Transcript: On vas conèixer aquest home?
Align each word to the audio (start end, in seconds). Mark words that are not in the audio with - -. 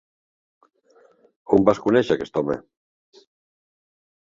On 1.59 1.67
vas 1.69 1.83
conèixer 1.85 2.17
aquest 2.17 2.41
home? 2.43 2.59